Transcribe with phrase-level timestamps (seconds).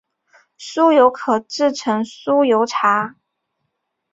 [0.57, 3.17] 酥油可制成酥油茶。